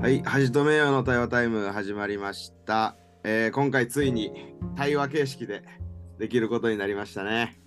[0.00, 2.96] はい、はとめよの対話タイム始まりました。
[3.22, 5.62] えー今回ついに対話形式で
[6.18, 7.60] できることになりましたね。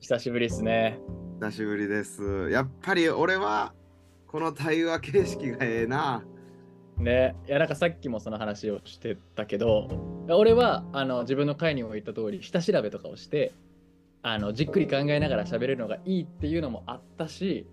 [0.00, 0.98] 久しぶりですね。
[1.40, 2.50] 久しぶりです。
[2.50, 3.74] やっぱり俺は
[4.26, 6.24] この対話形式がええな。
[6.96, 9.88] ね、いやなんかさっきもその話をしてたけど、
[10.28, 13.52] 俺はあの自分の会にも言った通り、下調べとかをして、
[14.22, 17.68] あのじっくり考えながら喋れるのがいいっていうのもあったし、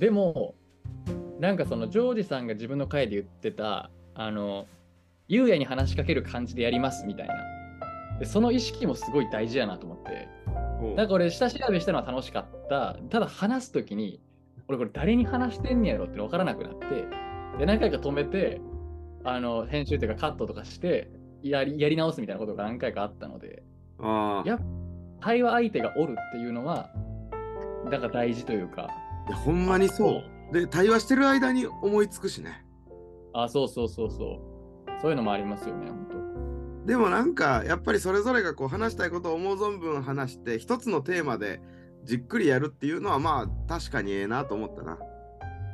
[0.00, 0.56] でも、
[1.40, 4.66] なんかそのジョージさんが自分の会で言ってた、あの、
[5.28, 7.34] 優也に話しかける感じでやりますみたいな。
[8.20, 10.28] でその意識もすごい大事やなと思って。
[10.96, 12.96] なんか俺、下調べしたのは楽しかった。
[13.10, 14.20] ただ話すときに、
[14.68, 17.06] 俺これ誰に話してんねやろって分からなくなって、
[17.58, 18.60] で、何回か止めて、
[19.24, 21.10] あの、編集というかカットとかして、
[21.42, 23.62] やりやり直すみたいなことが何回かあったので、
[23.98, 24.58] ああや
[25.20, 26.90] 対話相手がおるっていうのは、
[27.90, 28.90] だから大事というか、
[29.28, 30.33] いやほんまにそう。
[30.52, 32.64] で、対話してる間に思いつくしね。
[33.32, 35.00] あ、そうそうそうそう。
[35.00, 36.04] そういうのもありますよね、本
[36.86, 41.60] でもなんかやっぱりそれぞれがこう話したいことを思う存分話して一つのテーマで
[42.04, 44.98] じっくりやるっていうのはまあ確かにええなと思ったな。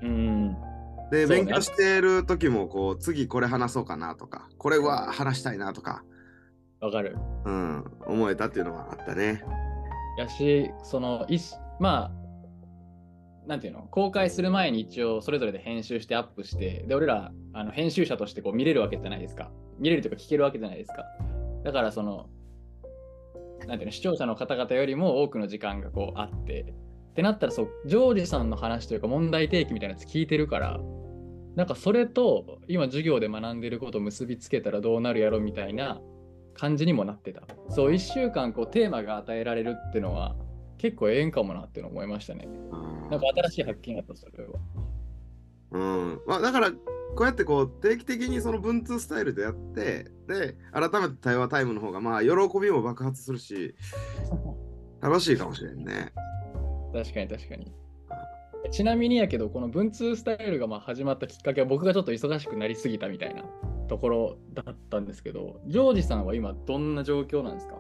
[0.01, 0.07] 当。
[0.07, 0.57] うん。
[1.11, 6.05] で、ね勉強してる時もこう次これ話そうかなとかこれは話したいなとか、
[6.81, 7.17] わかる。
[7.45, 9.43] うん、思えたっていうのはあったね。
[10.17, 12.13] やし、その、いしまあ、
[13.47, 19.51] なんていうの、公開する前に一応それぞれで編集してアップして、で、俺ら、あの編集者としてこう見れるわけじゃないですか。
[19.79, 21.05] 見れるというか聞けるわけじゃないですか。
[21.65, 22.29] だから、その、
[23.67, 30.81] なんていうの、視聴者の方々よりも多くの時間がこうあって、ってなったら、そう、ジョージさんの話というか問題提起みたいなやつ聞いてるから、
[31.57, 36.01] なんかそれと今授業で学んでることを結びつけたらどうなるやろみたいな
[36.55, 37.43] 感じにもなってた。
[37.69, 40.37] そう、1週間こうテーマが与えられるっていうのは
[40.81, 42.47] 結構ええんかもなって思いましたね。
[42.47, 44.51] うんなんか新しい発見だった、それは。
[45.73, 46.79] うんまあ、だからこ
[47.21, 52.31] うやってこう定期的にその文通スタイルでやってで改めて対話タイムの方がまあ喜
[52.61, 53.75] びも爆発するし
[55.01, 56.13] 楽しいかもしれんね。
[56.93, 57.73] 確かに確かに。
[58.73, 63.45] ちなみにやけど、この文通スタイルがまあ始まったきっかけは僕がちょっと忙しくなりすぎたみたいな
[63.89, 67.80] ところだったんですけど、ジョージさんは今どんな状況なんですか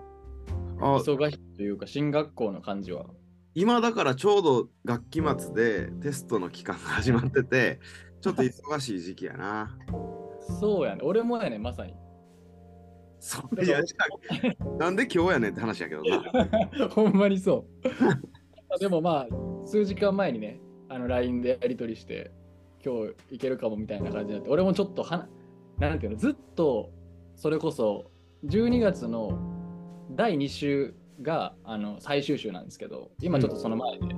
[0.81, 3.07] あ忙しいというか、進学校の感じは。
[3.55, 7.81] 今だからちょうど学期末でテストの期間が始まってて
[8.21, 9.77] ちょっと忙しい時期やな。
[10.61, 11.01] そうやね。
[11.03, 11.95] 俺もやね、まさに。
[13.19, 13.81] そや
[14.79, 16.89] なんで今日やねんって話やけどな。
[16.89, 17.67] ほんまにそ
[18.77, 18.79] う。
[18.81, 22.31] でもまあ、数時間前にね、あの LINE でやり取りして、
[22.85, 25.29] 今日行けるかもみたいな感じになって、俺もちょっとは
[25.79, 26.91] な、なんていうの、ずっと
[27.37, 28.11] それこそ
[28.45, 29.60] 12月の
[30.21, 30.93] 第2週
[31.23, 34.15] があの最終週なんですけど、今ちょっとその前で、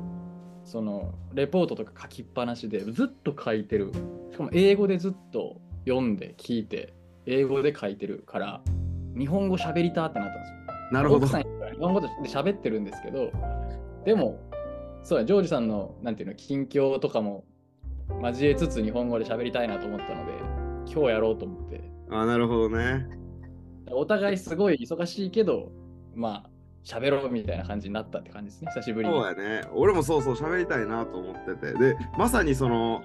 [0.64, 3.92] そのレポートとか書きっぱなしでずっと書いてる。
[4.32, 6.92] しかも英語でずっと読んで聞いて、
[7.26, 8.60] 英語で書いてるから、
[9.16, 10.56] 日本語喋りたってなったんですよ。
[10.90, 11.44] なるほど日
[11.78, 13.30] 本語で喋ってるんですけど、
[14.04, 14.40] でも、
[15.04, 17.44] そうや、ジョージさんの、なんていうの、近況とかも
[18.20, 20.32] 交えつつ日本語で喋りたいなと思ったので、
[20.92, 21.80] 今日やろうと思って。
[22.10, 23.06] あなるほどね。
[23.92, 25.70] お互いすごい忙しいけど、
[26.14, 26.50] まあ、
[26.84, 29.14] 喋ろうみたいな感じになったって感じですね、久しぶりに。
[29.14, 29.68] そうやね。
[29.72, 31.72] 俺もそうそう喋りたいなと思ってて。
[31.74, 33.02] で、まさにその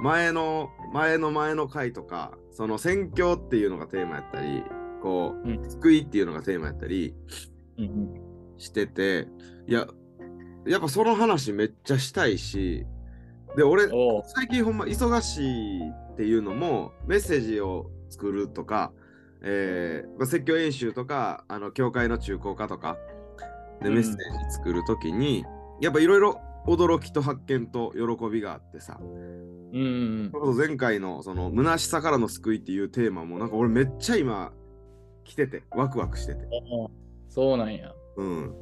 [0.00, 4.64] 前の前の前の回とか、その宣教っていうのがテーマやったり、
[5.02, 7.14] こう、うん救いっていうのがテーマやったり
[8.58, 9.28] してて、
[9.66, 9.86] いや、
[10.66, 12.86] やっぱその話めっちゃしたいし、
[13.56, 13.88] で、俺、
[14.26, 18.92] 最近ほんま忙しいっていうのもメッセージを作るとか、
[19.44, 22.96] えーまあ、説教演習とかあの教会の中高化とか
[23.82, 23.94] でうん。
[23.94, 24.18] メッセージ
[24.50, 25.44] 作るときに、
[25.80, 28.98] やっぱいろいろ驚きと発見と喜びがあってさ。
[29.00, 29.84] うんう
[30.26, 34.52] んそれこそ前回のその虚しさからの救いっていうテーマもなんか俺めっちゃ今
[35.24, 36.46] 来ててワクワクしてて。
[37.28, 37.92] そうなんや。
[38.16, 38.54] うん。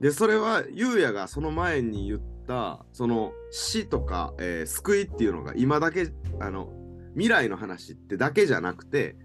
[0.00, 6.08] でそれはゆうやがその前に言ったその死とか、えー救いっていうのが今だけ
[6.40, 6.72] あの
[7.14, 9.16] 未来の話ってだけじゃなくて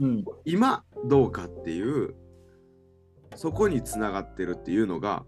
[0.00, 0.24] うん。
[0.44, 2.14] 今どうかっていう
[3.36, 5.24] そこにつながってるっていうのが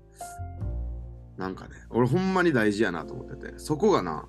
[1.36, 4.28] なんかね俺ほんまに大事やなと思っててそこがな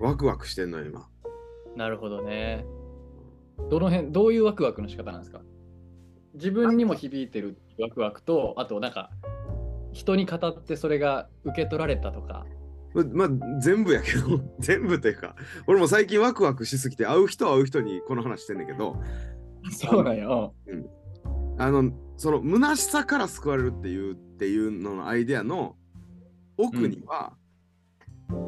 [0.00, 1.08] ワクワクしてんのよ今
[1.76, 2.66] なるほどね。
[3.70, 5.40] どの辺、どういうワクワクの仕方なんですか？
[6.34, 9.10] 自分にも響いてるワクワクと、あとなんか、
[9.92, 12.44] 人に語ってそれが受け取られたとか。
[12.94, 15.34] ままあ全部やけど 全部というか
[15.66, 19.00] 俺も最近ワクワクしすぎて会う人は会う人にこの話してんだけど
[19.70, 20.50] そうなんや。
[21.58, 25.76] あのその虚しさから救われるっていうっていうののアイデアの
[26.56, 27.34] 奥には、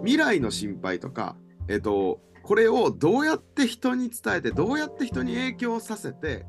[0.03, 1.37] 未来の心配とか
[1.69, 6.47] えっとこれをどうやって人に伝えてどうやって人に影響させて、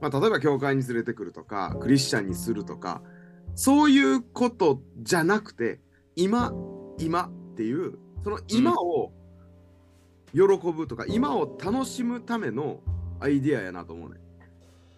[0.00, 3.02] まあ、例えば教会に連れてくるとかクリスチャンにするとか
[3.54, 5.80] そういうことじゃなくて
[6.16, 6.52] 今
[7.00, 9.12] 今っていうその今を
[10.32, 10.42] 喜
[10.72, 12.80] ぶとか、今を楽しむための
[13.18, 14.16] アイディアやなと思うね。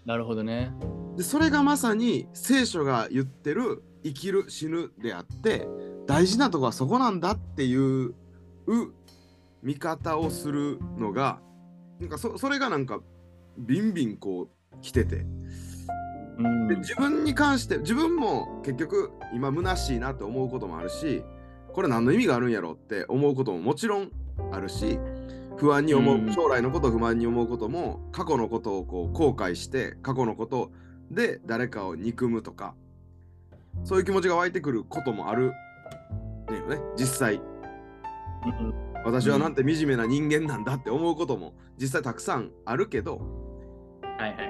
[0.04, 0.72] なるほどね。
[1.16, 5.66] でそれがまさに聖書が言ってる生きる死ぬであって
[6.06, 8.14] 大事なとこはそこなんだっていう
[9.62, 11.40] 見方をするのが
[12.00, 13.00] なんかそそれがなんか
[13.58, 15.25] ビンビンこう来てて、
[16.38, 21.22] うん、で自分に関して自分も結局今虚しいなって思うこともあるし
[21.73, 24.11] これ何の意味があるんやろって思うことももちろん
[24.51, 24.99] あるし
[25.57, 30.71] 不安に思う、うん、将来のことを不安に思うことも過去のことをこう後悔して過去のこと
[31.11, 32.75] で誰かを憎むとか
[33.85, 35.53] そういう気持ちが湧いてくることもある
[36.51, 36.79] ねよね。
[36.97, 38.75] 実際、うん、
[39.05, 43.21] 私はなんて惨めな人間なんだって思うことも実際たくさんあるけど、
[44.19, 44.43] はいは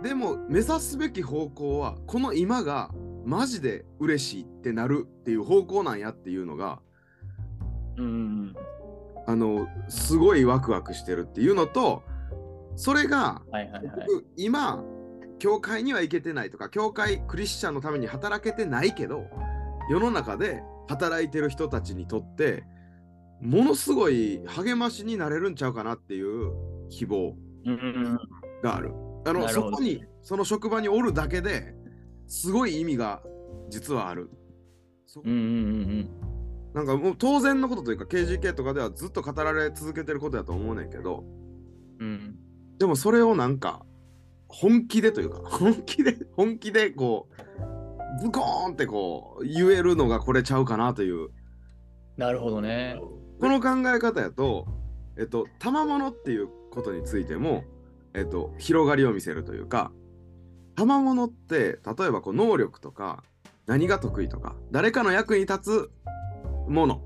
[0.00, 2.90] い、でも目指すべき方向はこの今が
[3.24, 6.80] マジで嬉しいってなるっていう方向なんやっていうのが、
[7.96, 8.54] うん、
[9.26, 12.02] あのすごいワクワクしてるっていうのと
[12.76, 14.82] それが、はいはいはい、今
[15.38, 19.26] 教会には行けてないとか教会クリスチャンのために働けてないけど
[19.90, 22.64] 世の中で働いてる人たちにとって
[23.40, 26.52] ものすごい励ましになれるんちゃうかなっていう
[26.90, 27.34] 希望
[28.62, 28.92] がある。
[29.24, 31.74] あのそこにその職場におるだけで
[32.32, 33.22] すごい意味が
[33.68, 34.30] 実はある。
[35.22, 36.10] うんうんうんうん。
[36.72, 41.24] なんかもう当然のことというか KGK とかではずっと語られ続けてることやと思うねんけど、
[42.00, 42.34] うん、
[42.78, 43.84] でもそれをなんか
[44.48, 47.28] 本気でというか 本気で本気でこ
[48.18, 51.28] うズコーンってこう言えるのがこれちゃうかなという。
[52.16, 52.98] なるほどね。
[53.40, 54.66] この考え方やと
[55.18, 57.64] えっと賜物っていうことについても
[58.14, 59.92] えっと広がりを見せるというか
[60.74, 63.22] 賜物って例えばこう能力とか
[63.66, 65.90] 何が得意とか誰かの役に立つ
[66.68, 67.02] もの、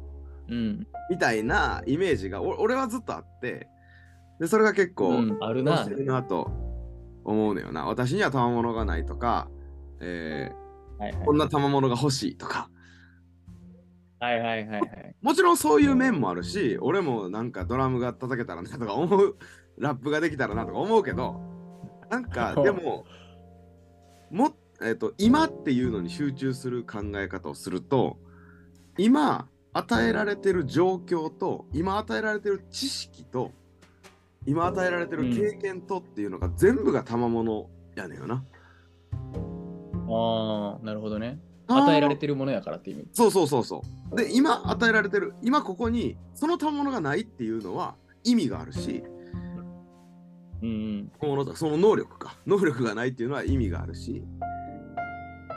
[0.49, 3.69] うん、みたいなイメージが俺はずっとあって
[4.39, 5.87] でそれが結構、うん、あるな。
[5.87, 6.51] なと
[7.25, 7.87] 思うのよな。
[7.87, 9.49] 私には賜物がないとか、
[10.01, 12.71] えー、はいはい、こんな賜物が欲しいとか。
[14.21, 15.15] はいはいはいはい。
[15.23, 19.37] もちろんそういう面もあるし、俺もなんかドラムが叩けたらなとか思う、
[19.79, 21.41] ラップができたらなとか思うけど、
[22.11, 23.07] なんか でも、
[24.31, 28.19] もえーと、今っていうのに集中する考え方をすると
[28.99, 33.53] 今与えられてる状況と今与えられてる知識と
[34.47, 38.45] 今与えられてる経験とっていうのが全部が賜物やねんよな。
[40.09, 41.41] ああなるほどね。
[41.67, 43.09] 与えられてるものやからって意味。
[43.13, 43.83] そうそうそうそ
[44.13, 44.17] う。
[44.17, 49.03] で今与えられてる今ここにその賜物がないっていうのは意味があるし。
[49.05, 49.16] うん、
[51.57, 52.37] その能力か。
[52.47, 54.25] 能力がないっていうのは意味があるし、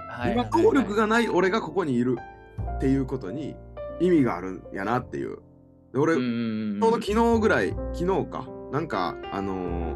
[0.09, 2.17] はい今能力がない俺がここにいる
[2.75, 3.55] っていうことに
[4.01, 5.37] 意味があるんやなっていう。
[5.93, 8.47] で俺、ちょうど昨日ぐらい昨日か。
[8.71, 9.95] なんかあのー、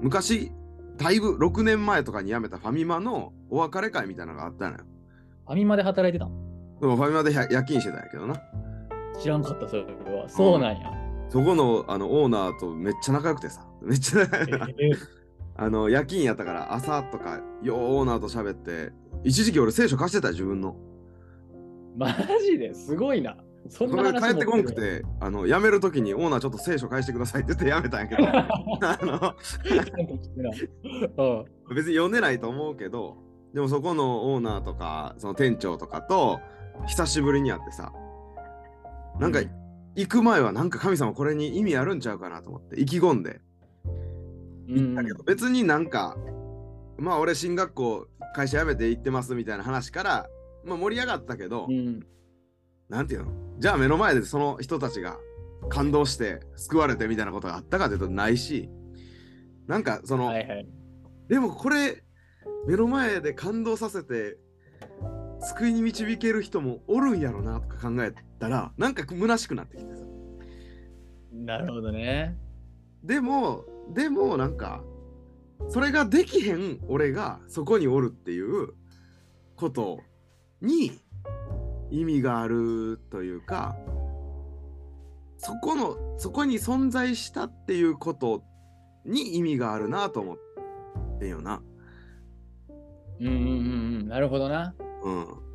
[0.00, 0.50] 昔
[0.96, 4.84] だいぶ6年前とかに辞めたファミマのお別れ会みたいなのがあったのよ。
[5.46, 6.30] ファミマで働いてた
[6.80, 8.40] でもファミマで夜勤してたんやけどな。
[9.20, 10.28] 知らんかったそれは。
[10.28, 10.92] そうなんや、
[11.28, 14.96] そこのあのオーナーとめっちゃ仲良くてさめっちゃ、えー、
[15.56, 18.92] あの夜勤やったから朝とかよオーナーと喋って
[19.24, 20.76] 一時期俺聖書貸してた自分の。
[21.96, 22.14] マ
[22.44, 23.36] ジですごいな。
[23.68, 28.28] そんな話帰ってこんくてあの辞めるときにオーナーちょっと聖書返してくださいって言って辞めたんやけど。
[28.28, 29.34] あの
[31.74, 33.16] 別に読んでないと思うけど
[33.54, 36.38] でもそこのオーナーとかその店長とかと
[36.86, 37.92] 久しぶりに会ってさ
[39.18, 39.40] なんか、
[39.94, 43.40] 行く前はなんか神様これに意味あるんちゃうかなと思って意気込んで
[44.66, 46.16] 行ったけど、別になんか
[46.98, 50.26] まあ俺進学校会社辞めて行ってますみたいな話から、
[50.64, 52.00] まあ、盛り上がったけど、うん、
[52.88, 53.32] なんていうの？
[53.58, 55.16] じゃあ目の前でその人たちが
[55.68, 58.68] 感動して救われてみたいなことがあったかというとないし
[59.66, 60.66] なんかその、はいはい、
[61.28, 62.02] でもこれ
[62.66, 64.36] 目の前で感動させて
[65.40, 70.02] 救いに導ける人もおるんやろなとか考えたらなんか虚しくなってきてさ。
[71.32, 72.36] なるほどね。
[73.02, 74.82] でもでもなんか
[75.68, 78.74] それができへん俺がそこにおるっていう
[79.56, 80.00] こと
[80.60, 81.00] に
[81.90, 83.76] 意味があるというか
[85.38, 88.42] そこのそこに存在したっていうこと
[89.04, 90.38] に意味があるなと思っ
[91.18, 91.62] てよな。
[93.20, 93.36] うんうんう
[94.04, 94.74] んなるほどな。
[95.04, 95.45] うん。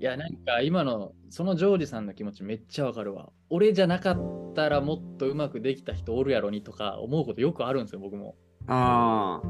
[0.00, 3.30] いや、なんか今のそのジョージさんの気持ちめっちゃわかるわ。
[3.50, 8.36] 俺じゃなかったらもっとうまくできた人おるやろにとか思うことよくあるんですよ、僕も。
[8.66, 9.48] ああ。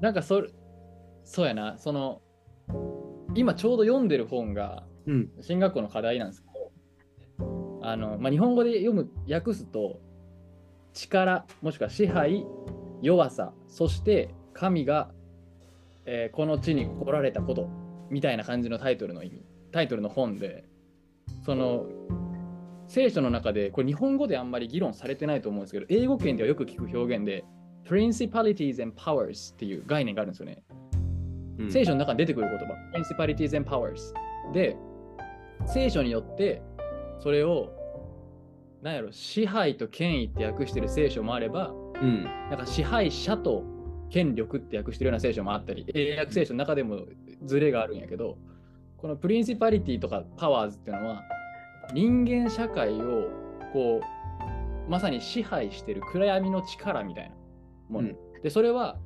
[0.00, 0.48] なんかそれ、
[1.24, 2.22] そうやな、その、
[3.34, 5.30] 今ちょうど読んでる本がうん。
[5.40, 6.48] 進学校の課題なんですけ
[7.38, 7.52] ど、
[7.82, 10.00] あの、まあ、日本語で読む、訳すと、
[10.92, 12.46] 力、もしくは支配、
[13.02, 15.10] 弱さ、そして神が、
[16.04, 17.68] えーこの地に来られたこと、
[18.12, 19.42] みたいな感じのタイトルの意味、
[19.72, 20.64] タイトルの本で、
[21.46, 21.86] その、
[22.86, 27.42] 聖書の中で、これ日本語であんまり議論されてないと思うんですけど、英語圏ではよく聞く表現で、
[27.88, 30.62] principalities and powers っていう概念があるんですよね。
[31.58, 34.12] うん聖書の中に出てくる言葉、principalities and powers。
[34.52, 34.76] で、
[35.66, 36.60] 聖書によって、
[37.20, 37.70] それを、
[38.82, 42.24] なんやろ、支配と権威って訳してる聖書もあれば、うん。
[42.24, 43.64] なんか支配者と
[44.10, 47.06] 権力って訳してるような聖書もあったり、英訳聖書の中でも
[47.44, 48.38] ズレがあるんやけど、
[48.96, 51.22] この principality とか powers っていうのは、
[51.92, 53.28] 人間社会を
[53.72, 57.34] こう、まさに支配してる暗闇の力みたいな
[57.88, 58.10] もの。
[58.42, 58.98] で、それは、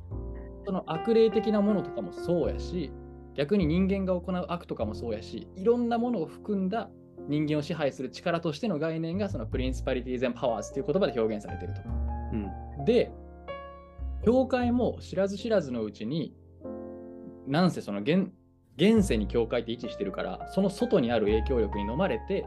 [0.65, 2.93] その悪霊的なものとかもそうやし、
[3.35, 6.91] 逆に人間が行う悪とかもそうやし、いろんなものを含んだ
[7.29, 11.81] 人間を支配する力としての概念が、その principalities powers っていう言葉で表現されていると。
[12.79, 12.85] うん。
[12.85, 13.13] で、
[14.25, 16.35] 教会も知らず知らずのうちに、
[17.47, 18.31] なんせその現
[18.77, 22.47] 現世に教会って位置してるから、その外にある影響力に飲まれて、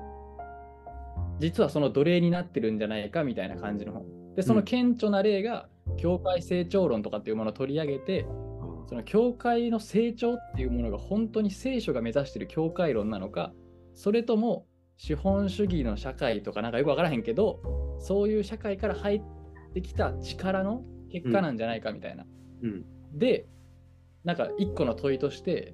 [1.39, 4.35] 実はその奴隷になってるんじゃないかみたいな感じの本。
[4.35, 8.27] で、その顕著な例が、教会成長論とかっていうものを取り上げて、
[8.87, 13.53] その教会の成長っていうものが本当に聖書が目指している教会論なのか、
[13.95, 17.59] それとも資本主義の社会とかなんかよくわからへんけど、
[17.99, 19.21] そういう社会から入っ
[19.73, 22.25] てきた力の結果なんじゃないかみたいな。
[22.61, 22.85] うん。
[23.17, 23.47] で、
[24.29, 25.73] なんか一個の問いとして、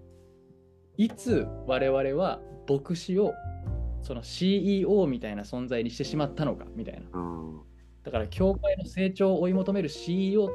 [0.96, 3.34] いつ我々は牧師を
[4.02, 7.10] その CEO みたいな存在にしてしまったのかみたいな。
[8.04, 10.50] だから教会の成長を追い求める CEO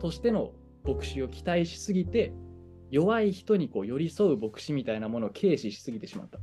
[0.00, 2.32] としての牧師を期待しすぎて
[2.90, 6.38] 弱い人にこう寄り添う牧師みたいなものを軽視しすぎてしまった。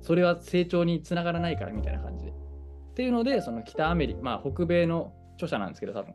[0.00, 2.30] それは成長につながらないからみたいな感じで。
[2.30, 2.34] っ
[2.94, 6.14] ていうのでその北アメリカ、まあ、北米の著者なんですけど多分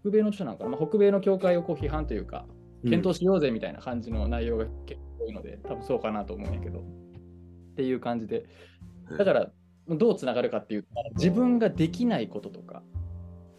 [0.00, 2.46] 北米の著者なのかな、まあ、北米の教会をこう批判というか
[2.82, 6.80] 検討しようぜみたいな感じの内容が結構多いので多分そうかなと思うんやけど。
[6.80, 8.46] っていう感じで。
[9.18, 9.50] だから
[9.88, 12.82] どうつながるかっていうと自分ができないこととか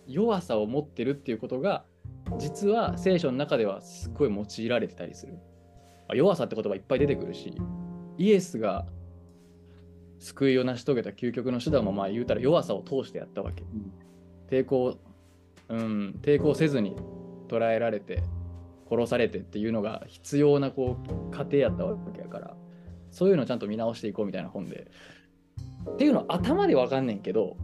[0.08, 1.86] 弱さを持ってるっていうことが
[2.40, 5.34] 実は聖書の中ではすっごい用いられてたりする。
[5.34, 5.40] ま
[6.14, 7.54] あ弱さって言葉いっぱい出てくるし
[8.18, 8.86] イエスが
[10.20, 13.64] 救いを成し遂げた究極の手段もまあ言うたら弱さを通してやったわけ。
[14.50, 14.98] 抵抗、
[15.70, 16.96] うん、抵抗せずに
[17.50, 18.24] 捕らえられて
[18.90, 20.98] 殺されてっていうのが必要なこ
[21.30, 22.56] う過程やったわけやから。
[23.12, 24.88] そういうのをちゃんと見直していこうみたいな本で。
[25.92, 27.58] っていうのは頭でわかんねんけど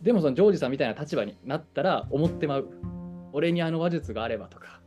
[0.00, 2.68] でもそのジョージさんみたいな立場になったら思ってまう。
[3.32, 4.80] 俺にあの話術があればとか。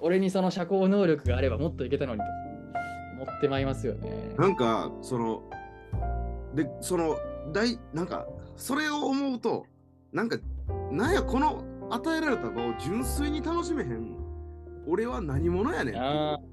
[0.00, 2.46] 俺にその社交能力があればもっといけたのにとか。
[3.16, 4.34] 思ってまいりますよね。
[4.36, 5.42] なんか、その、
[6.54, 7.18] で、その、
[7.52, 8.26] 大、なんか、
[8.56, 9.66] それを思うと、
[10.12, 10.38] なんか、
[10.90, 14.16] なんや、この与えられた場を純粋に楽しめへん。
[14.86, 16.44] 俺は何者やねんって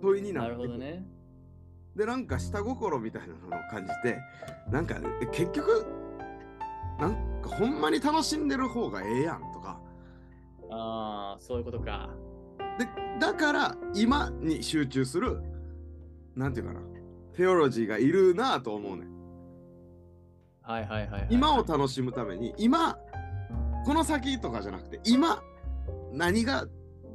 [0.00, 0.56] 問いになる。
[0.56, 1.06] ほどね。
[1.96, 4.18] で、なんか下心みたいなのを感じて、
[4.70, 5.86] なんか、え結局、
[6.98, 9.80] なんかほんまに楽しんでる方がええやんとか。
[10.70, 12.08] ああそういうことか。
[12.78, 12.88] で、
[13.20, 15.42] だから今に集中する、
[16.34, 16.80] なんていうかな、
[17.34, 19.12] テオロジーがいるなぁと思うねん。
[20.62, 22.96] はいはいはい、はい、今を楽しむために、今、
[23.84, 25.42] この先とかじゃなくて、今、
[26.12, 26.66] 何が、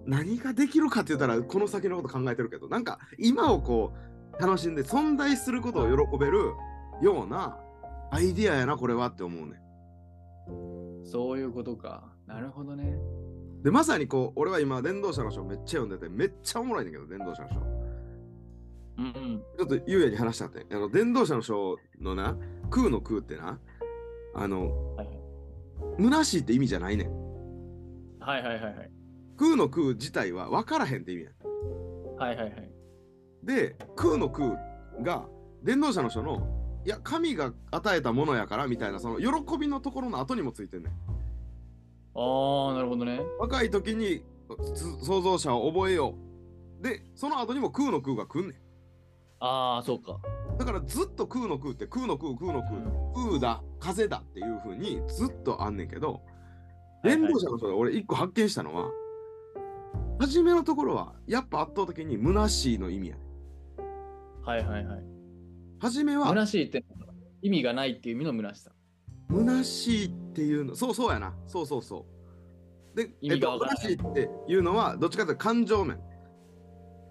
[0.07, 3.93] 何ができるかって言ったら、この先のこと考えてるけど、なんか、今をこ
[4.39, 6.53] う、楽しんで、存在することを喜べる
[7.01, 7.59] ような
[8.09, 9.61] アイディアやな、これはって思うね。
[11.03, 12.13] そういうことか。
[12.25, 12.97] なるほどね。
[13.63, 17.59] で、まさにこう、俺は今、電動車の書めっちゃ読んでて、めっちゃおもろいんだけど、電動車の書。
[18.99, 19.43] うんうん。
[19.57, 22.37] ちょっとゆうやに話したって、あの、電動車の書のな、
[22.69, 23.59] 空の空ってな、
[24.35, 25.19] あの、はいはい。
[25.97, 27.11] 虚しいって意味じゃないねん。
[28.19, 28.97] はいはいはいはい
[29.38, 31.36] 空の空自体は分からへんって意味やね
[32.17, 33.46] はいはいはいん。
[33.46, 34.58] で、空の空
[35.01, 35.27] が、
[35.63, 36.48] 電動車の書の、
[36.86, 40.94] いや、神が与えたものやからみたいな、その喜びのところの後にもついてんねん。
[42.20, 44.24] ああなるほどね若い時に
[44.74, 46.15] つ創造者を覚えよ
[46.79, 46.84] う。
[46.84, 48.67] で、その後にも空の空が来んねん。
[49.39, 50.20] ああそうか
[50.58, 58.89] だからずっと空の空って空の空空の空空だ風だっていう風にずっとあんねんけどはいはい電動車の人で俺一個発見したのは
[60.19, 63.21] 初めのところはやっぱ圧倒的に虚しいの意味やね。
[64.43, 65.03] はいはいはい。
[65.79, 66.83] 初めは虚しいって
[67.41, 68.71] 意味がないっていう意味の虚しさ。
[69.29, 71.36] 虚しいっていうのそうそうやな。
[71.47, 72.05] そうそうそ
[72.93, 72.97] う。
[72.97, 76.00] で、意味が虚しいっていうのはどっちかというと感情面。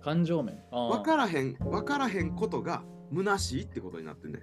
[0.02, 0.58] 感情面。
[0.70, 2.82] 分からへん分からへんことが
[3.14, 4.42] 虚しいってことになってんねん。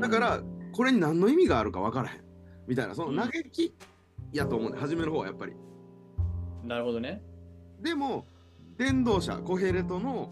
[0.00, 0.40] だから
[0.72, 2.20] これに何の意味があるか分からへん。
[2.68, 3.74] みたいなその嘆き
[4.32, 5.54] やと思うね初めの方はやっぱり
[6.64, 7.22] なるほどね。
[7.80, 8.26] でも
[8.76, 10.30] 伝道者コヘレトの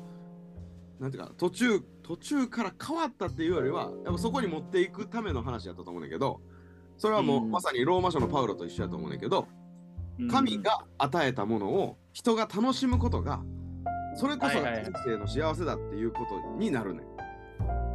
[1.01, 6.41] なんていうか途中途中から変わったっていうよりはやっぱそこに持っていくための話やったと思うんだけど
[6.97, 9.49] それはもう、うんまさにローマ書のパウロと一緒やと思うんだけど
[10.19, 13.43] うん神が与えたものを人が楽しむことが
[14.17, 17.15] それこそはいはいはい人生の幸せだっていうことになるねん。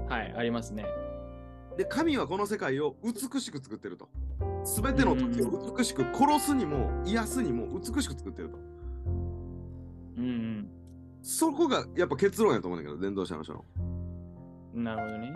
[0.09, 0.85] はい、ありますね。
[1.79, 4.09] で神はこの世界を美しく作ってると。
[4.65, 8.57] 全ての時を美しく殺すにも癒すにも美しく作ってると。
[10.17, 10.67] うん
[11.23, 13.63] そこがやっぱ結論やと思うんだけど伝道者の書の。
[14.75, 14.83] うん。
[14.83, 15.31] なるほどね。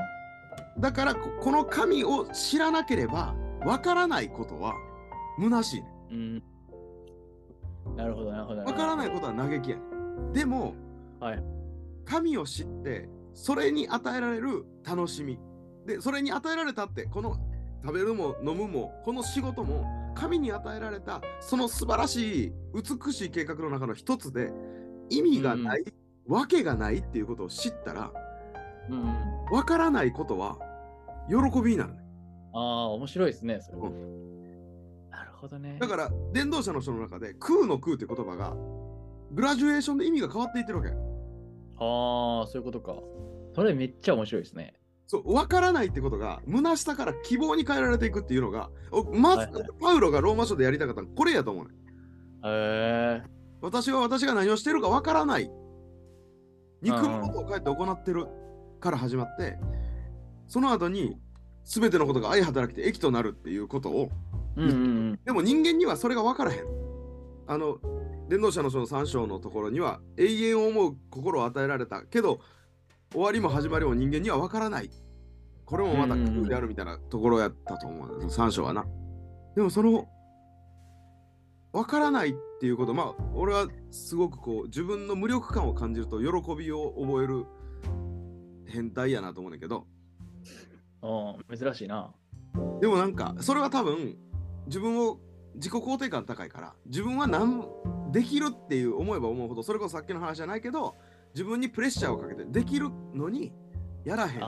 [0.80, 3.34] だからここの神を知らなければ
[3.66, 4.74] わからないことは
[5.40, 6.44] 虚しいねうん。
[7.96, 8.64] なるほど、なるほど。
[8.64, 8.66] ん。
[8.66, 10.34] わからないことは嘆きやねん。
[10.34, 10.76] でも
[11.22, 11.44] はい。
[12.04, 15.40] 神を知ってそれに与えられる楽しみ
[15.86, 17.38] でそれに与えられたってこの
[17.84, 24.52] 食べるも飲むもこの仕事も神に与えられたその素晴らしい美しい計画の中の一つで
[25.10, 25.84] 意味がない、
[26.28, 28.12] わけがないっていうことを知ったら
[28.90, 29.46] うんうん。
[29.52, 30.58] わからないことは
[31.30, 32.00] 喜びになるね
[32.54, 33.78] ああ、面白いですね、それ。
[33.78, 33.82] う
[35.10, 35.78] なるほどね。
[35.80, 38.56] だから伝道者の書の中で空の空って言葉が
[39.32, 42.96] グラジュエーションで意味が変わっていってるわけああ、そういうことか。
[43.56, 44.74] それめっちゃ面白いですね。
[45.14, 49.64] そう分からないってことが虚しさから希望に変えられていくっていうのがおまず、はいはい。
[49.80, 51.72] パウロがローマ書でやりたかったのはこれやと思うね
[52.46, 53.30] へえ。
[53.62, 55.52] 私は私が何をしてるか分からない。
[56.82, 58.26] 憎むことを書いて行ってる
[58.80, 59.60] から始まって
[60.48, 61.16] その後に
[61.64, 64.10] 全てのことが相働きで益となるっていうことを
[64.56, 64.76] うんうんう
[65.12, 65.20] ん。
[65.24, 66.66] でも人間にはそれが分からへん。
[67.46, 67.78] あの
[68.30, 72.40] 伝道者の書の3章のところには永遠を思う心を与えられたけど
[73.12, 74.90] 終わりも始まりも人間には分からない
[75.66, 78.86] これもまた空であるみたいなところやったと思う、3章はな。
[79.56, 80.08] でもその
[81.72, 87.46] 分からないっていうことまあ俺はすごくこう自分の無力感を感じると喜びを覚える
[88.68, 89.86] 変態やなと思うんだけど。
[91.02, 92.14] うん、珍しいな。
[92.80, 94.16] でもなんかそれは多分
[94.68, 95.20] 自分を
[95.56, 97.68] 自己肯定感高いから自分は何
[98.12, 100.96] できるっていう思えば思うほどそれこそさっきの話じゃないけど
[101.34, 103.52] 自分にプレッシャーをかけてできるのに
[104.06, 104.42] やらへん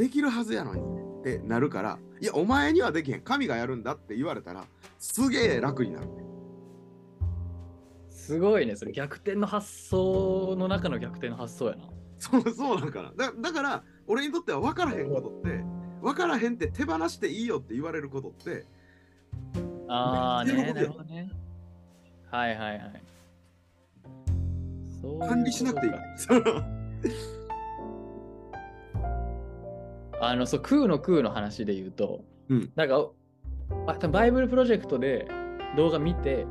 [0.00, 0.80] できるはずやのに
[1.20, 4.64] ってなるからいやお前にはできへん神がやるんだって言われたら
[4.98, 6.08] すげえ楽になる
[8.08, 11.90] すごいね、それ逆転の発想の中の逆転の発想やな。
[12.18, 15.64] そうそうなんかなだだから俺にとっては分からへんことって
[16.00, 18.64] 分からへんって手放していいよって言われることって
[19.88, 21.30] ああね、なるほどね。
[22.30, 23.02] はいはいはい。
[25.28, 25.92] 管理しなくていい
[30.20, 33.10] あの、そう、空の空の話で言うと、うんなんか、
[33.86, 35.26] あ多分バイブルプロジェクトで
[35.76, 36.46] 動画見て、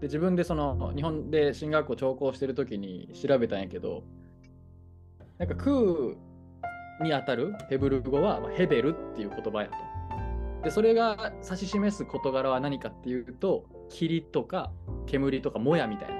[0.00, 4.04] で自分でその日本で進学校聴講してる時に調べたんやけど、
[5.38, 5.74] なんか空
[7.02, 9.74] にあたるヘブル語は、まあ、ヘベルっていう言葉やと。
[10.64, 14.70] で、それが指し示す事柄は何かっていうと、霧とか
[15.06, 16.14] 煙とかもやみたいな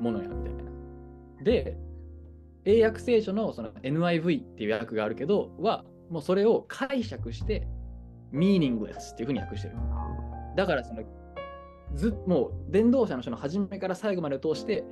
[0.00, 0.62] ものやみたいな。
[1.42, 1.76] で、
[2.64, 7.66] 英訳聖書のその NIV っていう訳があるけど、は、もうそれを解釈して、
[8.32, 9.74] meaningless っていうふうに訳してる。
[10.56, 11.02] だからその、
[11.94, 14.84] ずもう伝道者の書の初めから最後まで通して、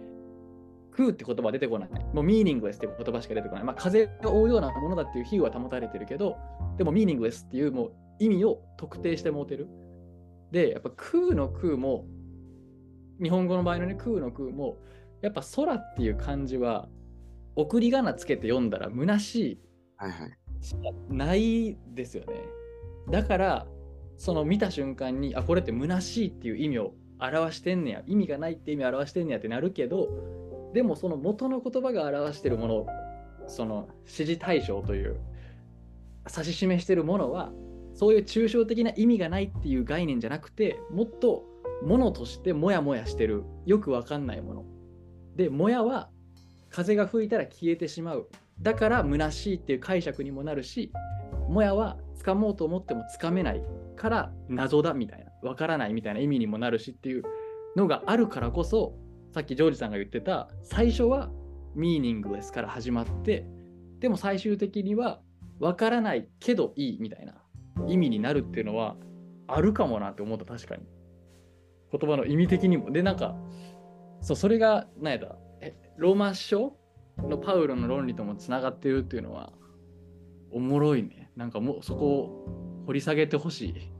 [0.92, 1.90] 空って言葉は出てこない。
[2.14, 3.64] もう meaningless っていう言葉しか出てこない。
[3.64, 6.36] まあ、風を追うようなものだっていう比喩は保たれてるけど、
[6.78, 9.68] でも meaningless っていうもう意味を特定してもうてる。
[10.50, 12.06] で、やっぱ空の空も、
[13.22, 14.78] 日本語の場合のね、空の空も、
[15.20, 16.88] やっぱ空っていう漢字は、
[17.56, 19.60] 送り仮名つけて読んだら虚しい
[20.60, 22.34] しかないですよね。
[23.10, 23.66] だから、
[24.18, 30.08] その見た瞬間に、あ、これって虚しいっていう意味を表してんねや、意味がないって意味を表してんねやってなるけど、
[30.74, 32.86] でもその元の言葉が表してるもの、
[33.46, 35.18] その指示対象という、
[36.28, 37.52] 指し示してるものは、
[37.94, 41.44] そういう抽象的な意味がないっていう概念じゃなくて、もっと
[41.82, 44.64] ものとしてモヤモヤしてる、よくわかんないもの。
[45.36, 46.10] で、もやは
[46.76, 48.28] 風が吹いたら消えてしまう。
[48.60, 50.92] だから虚しいっていう解釈にもなるし、
[51.48, 53.62] もやは掴もうと思っても掴めない
[53.96, 57.22] から謎だみたいな、わからないみたいな意味にもなるしっていう
[57.76, 58.94] のがあるからこそ、
[59.32, 61.30] さっきジョージさんが言ってた、最初は
[61.74, 63.46] ミーニングレスから始まって
[63.98, 65.20] でも最終的には
[65.58, 67.34] 分からないけどいいみたいな
[67.86, 68.96] 意味になるっていうのは
[69.46, 70.82] あるかもなって思った確かに。
[71.90, 72.90] 言葉の意味的にも。
[72.90, 73.34] でなんか
[74.20, 75.36] そうそれが何やった？
[75.98, 76.76] ローマ書
[77.18, 79.52] のパウロの論理ともつながってるっていうのは
[80.50, 83.90] おもろいねなんかもうそこを掘り下げてほしい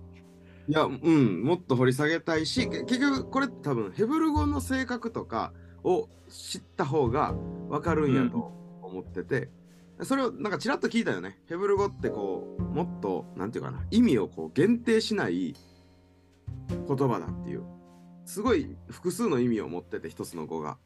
[0.69, 5.53] いや、うん、もっと掘り下げたいし、結局これ多分ヘブル語の性格とか
[5.85, 7.35] を知った方が
[7.69, 9.49] 分かるんやと思ってて、
[10.03, 11.39] それをなんかちらっと聞いたよね。
[11.49, 15.55] ヘブル語ってこう、もっと、なんていうかな、意味をこう限定しない
[16.69, 17.63] 言葉だっていう。
[18.25, 20.79] すごい複数の意味を持ってて、一つの語が。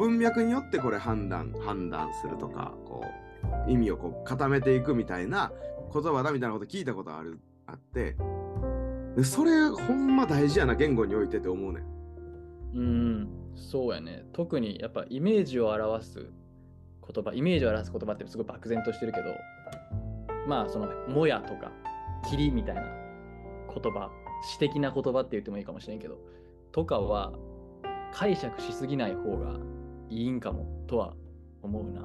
[0.00, 3.04] 文脈によってこれ判断、判断するとか、こ
[3.66, 5.52] う、意味をこう固めていくみたいな
[5.92, 8.16] 言葉だみたいなこと聞いたことある、あって、
[9.14, 11.84] でそれほんま大事やな、言語においてって思うねん。
[12.74, 16.30] うんそうやね特にやっぱイメージを表す
[17.12, 19.24] 言葉イメージを表す言葉ってすごい漠然としてるけど
[20.46, 21.72] まあその「もや」とか
[22.30, 24.10] 「霧」みたいな言葉
[24.44, 26.18] 詩的な言葉って言ってもいいかもしれんけど
[26.72, 27.32] とかは
[28.12, 29.58] 解釈しすぎない方が
[30.10, 31.14] いいんかもとは
[31.62, 32.04] 思うな。